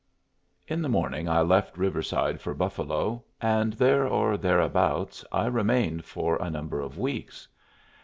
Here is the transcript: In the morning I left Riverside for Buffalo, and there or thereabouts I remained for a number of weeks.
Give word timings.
In 0.67 0.81
the 0.81 0.89
morning 0.89 1.29
I 1.29 1.41
left 1.41 1.77
Riverside 1.77 2.41
for 2.41 2.55
Buffalo, 2.55 3.23
and 3.39 3.73
there 3.73 4.07
or 4.07 4.35
thereabouts 4.35 5.23
I 5.31 5.45
remained 5.45 6.05
for 6.05 6.37
a 6.41 6.49
number 6.49 6.79
of 6.79 6.97
weeks. 6.97 7.47